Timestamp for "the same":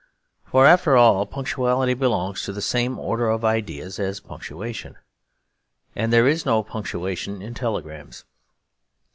2.51-2.97